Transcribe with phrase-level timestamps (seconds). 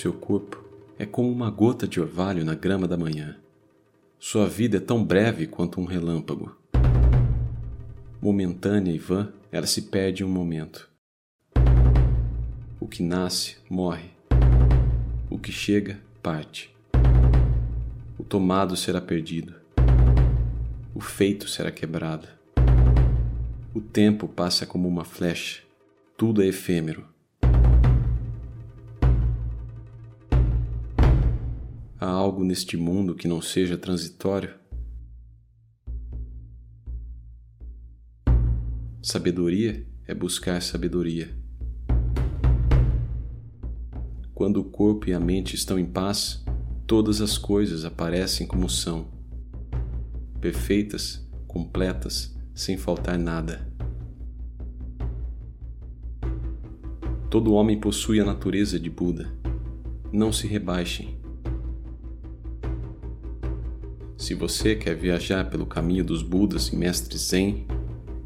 [0.00, 0.64] Seu corpo
[0.96, 3.36] é como uma gota de orvalho na grama da manhã.
[4.16, 6.56] Sua vida é tão breve quanto um relâmpago.
[8.22, 10.88] Momentânea e vã, ela se perde em um momento.
[12.78, 14.10] O que nasce, morre.
[15.28, 16.72] O que chega, parte.
[18.16, 19.52] O tomado será perdido.
[20.94, 22.28] O feito será quebrado.
[23.74, 25.64] O tempo passa como uma flecha.
[26.16, 27.04] Tudo é efêmero.
[32.00, 34.54] Há algo neste mundo que não seja transitório?
[39.02, 41.36] Sabedoria é buscar sabedoria.
[44.32, 46.44] Quando o corpo e a mente estão em paz,
[46.86, 49.08] todas as coisas aparecem como são,
[50.40, 53.68] perfeitas, completas, sem faltar nada.
[57.28, 59.36] Todo homem possui a natureza de Buda.
[60.12, 61.17] Não se rebaixem.
[64.28, 67.66] Se você quer viajar pelo caminho dos Budas e mestres Zen,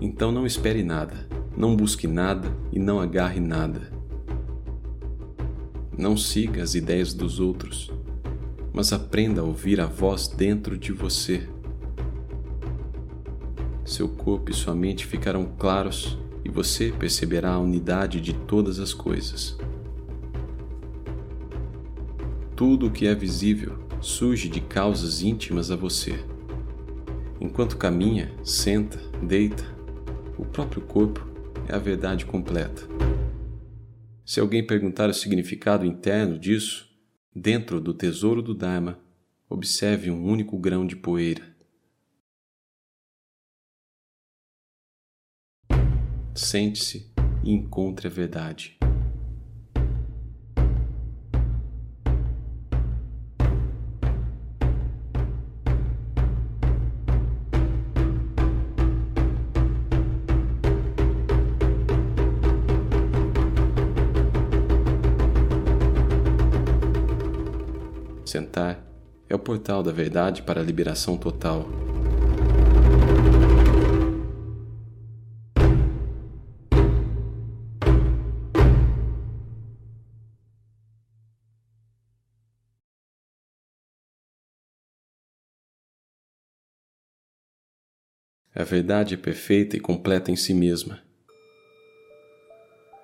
[0.00, 3.92] então não espere nada, não busque nada e não agarre nada.
[5.98, 7.92] Não siga as ideias dos outros,
[8.72, 11.46] mas aprenda a ouvir a voz dentro de você.
[13.84, 18.94] Seu corpo e sua mente ficarão claros e você perceberá a unidade de todas as
[18.94, 19.54] coisas.
[22.56, 26.24] Tudo o que é visível surge de causas íntimas a você.
[27.40, 29.64] Enquanto caminha, senta, deita,
[30.38, 31.26] o próprio corpo
[31.68, 32.82] é a verdade completa.
[34.24, 36.88] Se alguém perguntar o significado interno disso,
[37.34, 38.98] dentro do tesouro do Dharma,
[39.48, 41.50] observe um único grão de poeira.
[46.34, 47.12] Sente-se
[47.44, 48.79] e encontre a verdade.
[68.30, 68.80] Sentar
[69.28, 71.66] é o portal da verdade para a liberação total.
[88.54, 91.02] A verdade é perfeita e completa em si mesma.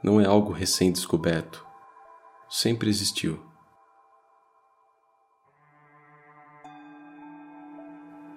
[0.04, 1.66] Não é algo recém-descoberto.
[2.48, 3.45] Sempre existiu.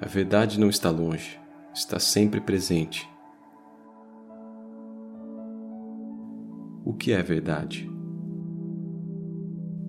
[0.02, 1.38] A verdade não está longe,
[1.74, 3.06] está sempre presente.
[6.86, 7.92] O que é verdade?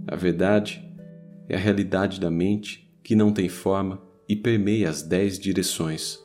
[0.08, 0.84] A verdade
[1.48, 6.18] é a realidade da mente que não tem forma e permeia as dez direções.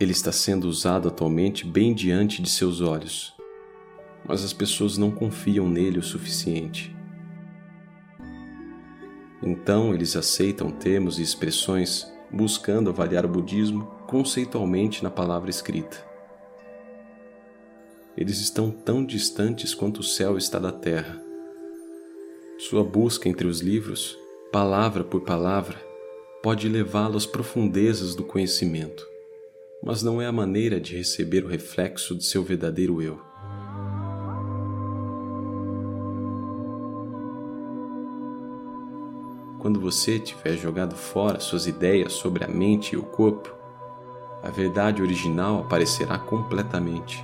[0.00, 3.32] Ele está sendo usado atualmente bem diante de seus olhos,
[4.26, 6.98] mas as pessoas não confiam nele o suficiente.
[9.42, 16.04] Então eles aceitam termos e expressões buscando avaliar o budismo conceitualmente na palavra escrita.
[18.16, 21.20] Eles estão tão distantes quanto o céu está da terra.
[22.58, 24.18] Sua busca entre os livros,
[24.52, 25.80] palavra por palavra,
[26.42, 29.06] pode levá-lo às profundezas do conhecimento,
[29.82, 33.29] mas não é a maneira de receber o reflexo de seu verdadeiro eu.
[39.60, 43.54] Quando você tiver jogado fora suas ideias sobre a mente e o corpo,
[44.42, 47.22] a verdade original aparecerá completamente.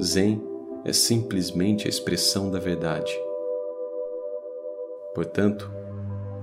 [0.00, 0.40] Zen
[0.84, 3.12] é simplesmente a expressão da verdade.
[5.12, 5.68] Portanto,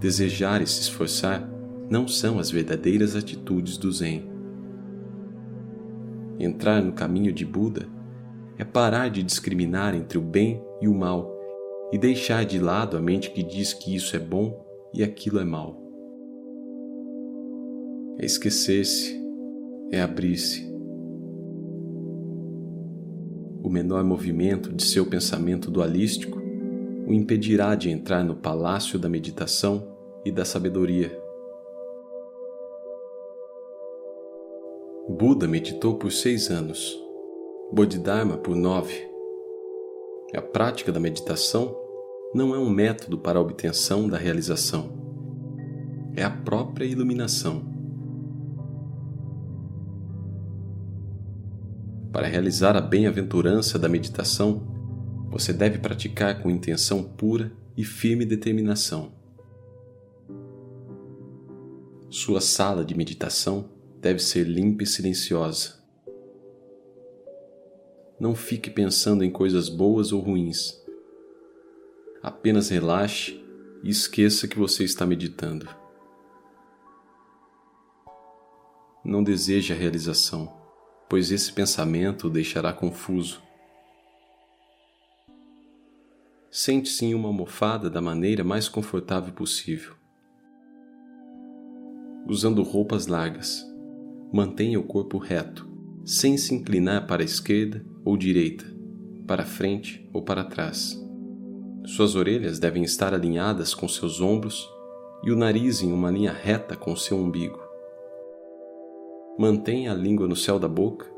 [0.01, 1.49] desejar e se esforçar
[1.89, 4.29] não são as verdadeiras atitudes do Zen.
[6.37, 7.87] Entrar no caminho de Buda
[8.57, 11.31] é parar de discriminar entre o bem e o mal
[11.91, 14.63] e deixar de lado a mente que diz que isso é bom
[14.93, 15.81] e aquilo é mal.
[18.17, 19.19] É esquecer-se,
[19.91, 20.71] é abrir-se.
[23.63, 26.41] O menor movimento de seu pensamento dualístico
[27.05, 29.87] o impedirá de entrar no palácio da meditação
[30.23, 31.11] e da sabedoria.
[35.09, 37.03] Buda meditou por seis anos
[37.73, 39.09] Bodhidharma por 9.
[40.35, 41.75] A prática da meditação
[42.31, 44.91] não é um método para a obtenção da realização,
[46.15, 47.65] é a própria iluminação.
[52.11, 54.61] Para realizar a bem-aventurança da meditação,
[55.31, 59.13] você deve praticar com intenção pura e firme determinação.
[62.07, 63.67] Sua sala de meditação
[63.99, 65.82] deve ser limpa e silenciosa.
[68.23, 70.81] Não fique pensando em coisas boas ou ruins.
[72.21, 73.43] Apenas relaxe
[73.83, 75.67] e esqueça que você está meditando.
[79.03, 80.55] Não deseje a realização,
[81.09, 83.43] pois esse pensamento o deixará confuso.
[86.49, 89.95] Sente-se em uma almofada da maneira mais confortável possível.
[92.25, 93.69] Usando roupas largas,
[94.31, 95.69] mantenha o corpo reto,
[96.05, 98.65] sem se inclinar para a esquerda ou direita,
[99.27, 101.01] para frente ou para trás.
[101.85, 104.69] Suas orelhas devem estar alinhadas com seus ombros
[105.23, 107.59] e o nariz em uma linha reta com seu umbigo.
[109.37, 111.11] Mantenha a língua no céu da boca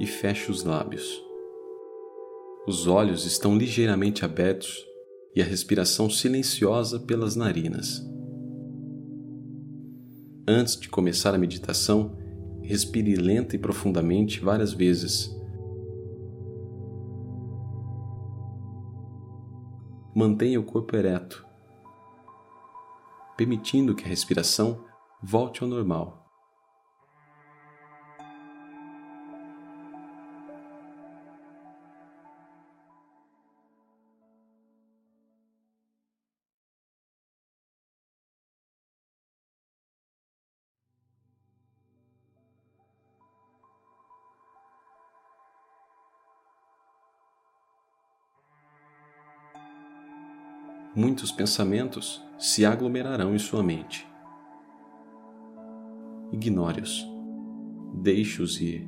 [0.00, 1.22] e feche os lábios.
[2.66, 4.86] Os olhos estão ligeiramente abertos
[5.34, 8.02] e a respiração silenciosa pelas narinas.
[10.46, 12.16] Antes de começar a meditação,
[12.62, 15.30] respire lenta e profundamente várias vezes.
[20.14, 21.46] Mantenha o corpo ereto,
[23.36, 24.84] permitindo que a respiração
[25.22, 26.17] volte ao normal.
[50.98, 54.04] Muitos pensamentos se aglomerarão em sua mente.
[56.32, 57.06] Ignore-os.
[58.02, 58.84] Deixe-os ir.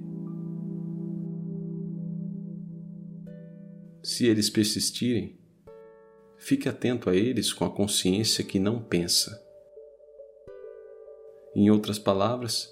[4.02, 5.38] Se eles persistirem,
[6.36, 9.40] fique atento a eles com a consciência que não pensa.
[11.54, 12.68] Em outras palavras,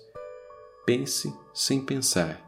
[0.84, 2.44] pense sem pensar.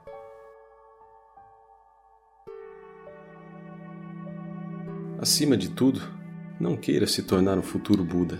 [5.20, 6.19] Acima de tudo,
[6.61, 8.39] não queira se tornar um futuro Buda.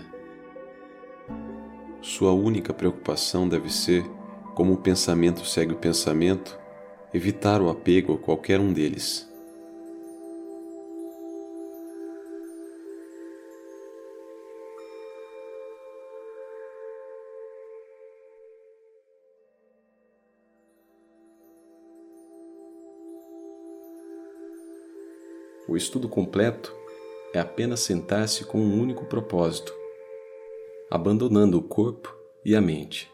[2.03, 4.05] Sua única preocupação deve ser,
[4.53, 6.57] como o pensamento segue o pensamento,
[7.11, 9.27] evitar o apego a qualquer um deles.
[25.67, 26.80] O estudo completo
[27.33, 29.73] é apenas sentar-se com um único propósito,
[30.89, 33.09] abandonando o corpo e a mente.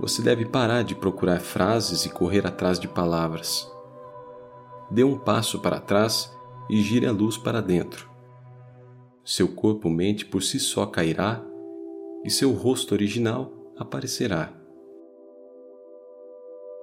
[0.00, 3.70] Você deve parar de procurar frases e correr atrás de palavras.
[4.90, 6.34] Dê um passo para trás
[6.70, 8.08] e gire a luz para dentro.
[9.22, 11.44] Seu corpo-mente por si só cairá
[12.24, 14.59] e seu rosto original aparecerá.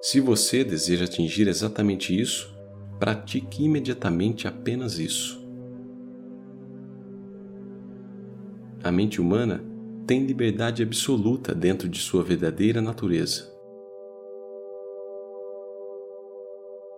[0.00, 2.56] Se você deseja atingir exatamente isso,
[2.98, 5.38] pratique imediatamente apenas isso.
[8.82, 9.64] A mente humana
[10.06, 13.52] tem liberdade absoluta dentro de sua verdadeira natureza.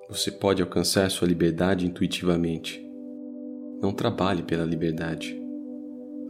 [0.09, 2.85] Você pode alcançar sua liberdade intuitivamente.
[3.80, 5.40] Não trabalhe pela liberdade.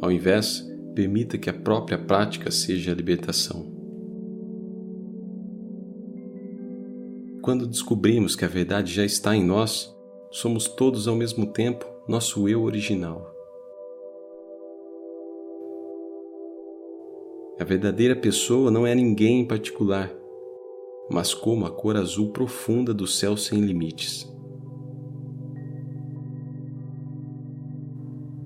[0.00, 3.69] Ao invés, permita que a própria prática seja a libertação.
[7.50, 9.92] Quando descobrimos que a verdade já está em nós,
[10.30, 13.28] somos todos ao mesmo tempo nosso eu original.
[17.58, 20.12] A verdadeira pessoa não é ninguém em particular,
[21.10, 24.32] mas como a cor azul profunda do céu sem limites.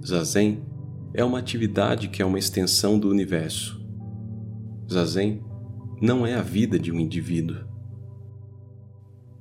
[0.02, 0.64] Zazen
[1.12, 3.78] é uma atividade que é uma extensão do universo.
[4.90, 5.44] Zazen
[6.00, 7.73] não é a vida de um indivíduo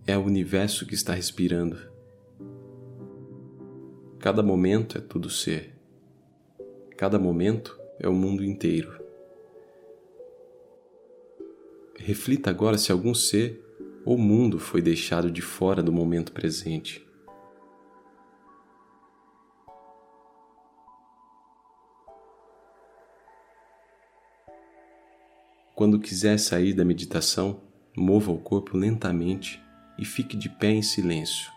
[0.05, 1.77] é o universo que está respirando.
[4.19, 5.73] Cada momento é tudo ser.
[6.97, 9.01] Cada momento é o mundo inteiro.
[11.97, 13.61] Reflita agora se algum ser
[14.05, 17.05] ou mundo foi deixado de fora do momento presente.
[25.73, 27.61] Quando quiser sair da meditação,
[27.95, 29.63] mova o corpo lentamente
[29.97, 31.51] e fique de pé em silêncio.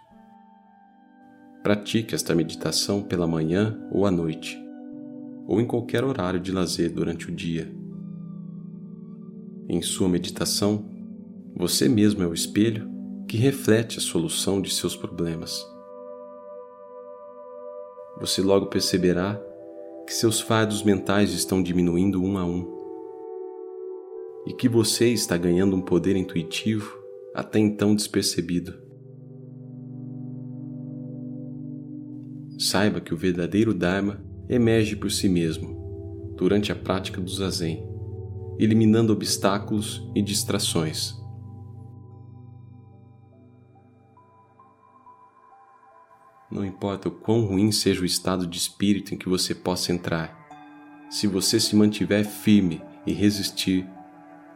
[1.62, 4.56] Pratique esta meditação pela manhã ou à noite,
[5.46, 7.72] ou em qualquer horário de lazer durante o dia.
[9.68, 10.88] Em sua meditação,
[11.56, 12.88] você mesmo é o espelho
[13.26, 15.66] que reflete a solução de seus problemas.
[18.20, 19.40] Você logo perceberá
[20.06, 22.76] que seus fardos mentais estão diminuindo um a um
[24.46, 26.95] e que você está ganhando um poder intuitivo
[27.36, 28.72] até então despercebido.
[32.58, 37.86] Saiba que o verdadeiro Dharma emerge por si mesmo durante a prática do zazen,
[38.58, 41.14] eliminando obstáculos e distrações.
[46.50, 50.34] Não importa o quão ruim seja o estado de espírito em que você possa entrar,
[51.10, 53.86] se você se mantiver firme e resistir,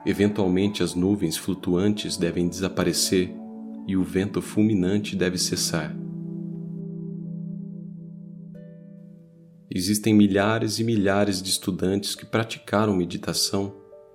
[0.04, 3.34] eventualmente as nuvens flutuantes devem desaparecer
[3.86, 5.94] e o vento fulminante deve cessar.
[9.72, 13.74] Existem milhares e milhares de estudantes que praticaram meditação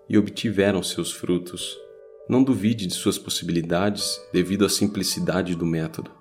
[0.10, 1.77] e obtiveram seus frutos.
[2.27, 6.12] Não duvide de suas possibilidades devido à simplicidade do método.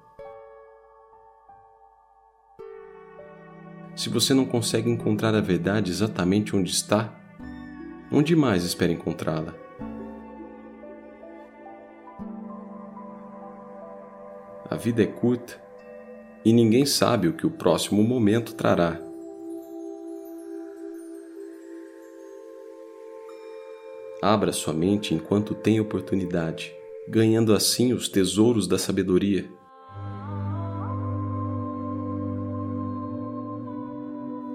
[3.96, 7.23] Se você não consegue encontrar a verdade exatamente onde está,
[8.14, 9.54] onde mais espera encontrá-la?
[14.70, 15.60] A vida é curta
[16.44, 19.00] e ninguém sabe o que o próximo momento trará.
[24.22, 26.72] Abra sua mente enquanto tem oportunidade,
[27.08, 29.44] ganhando assim os tesouros da sabedoria.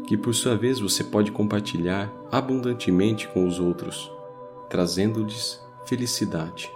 [0.10, 4.12] Que por sua vez você pode compartilhar abundantemente com os outros,
[4.68, 6.68] trazendo-lhes felicidade.